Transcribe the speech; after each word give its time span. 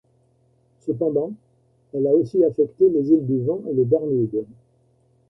Cependant, 0.79 1.31
elle 1.93 2.07
a 2.07 2.15
aussi 2.15 2.43
affecté 2.43 2.89
les 2.89 3.07
Îles 3.11 3.27
du 3.27 3.43
Vent 3.43 3.61
et 3.69 3.73
les 3.75 3.85
Bermudes. 3.85 4.47